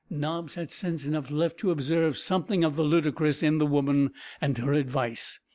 Nobbs 0.09 0.55
had 0.55 0.71
sense 0.71 1.05
enough 1.05 1.29
left 1.29 1.59
to 1.59 1.69
observe 1.69 2.17
something 2.17 2.63
of 2.63 2.75
the 2.75 2.81
ludicrous 2.81 3.43
in 3.43 3.59
the 3.59 3.67
woman 3.67 4.09
and 4.41 4.57
her 4.57 4.73
advice. 4.73 5.39